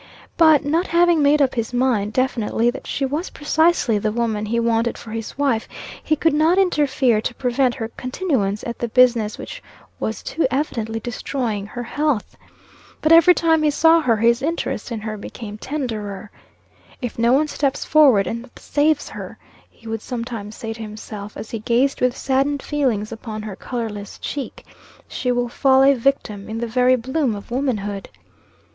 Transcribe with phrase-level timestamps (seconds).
[0.35, 4.59] But, not having made up his mind, definitely, that she was precisely the woman he
[4.59, 5.67] wanted for a wife,
[6.03, 9.61] he could not interfere to prevent her continuance at the business which
[9.99, 12.35] was too evidently destroying her health.
[12.99, 16.31] But every time he saw her his interest in her became tenderer.
[16.99, 19.37] "If no one steps forward and saves her,"
[19.69, 24.17] he would sometimes say to himself, as he gazed with saddened feelings upon her colorless
[24.17, 24.65] cheek,
[25.07, 28.09] "she will fall a victim in the very bloom of womanhood."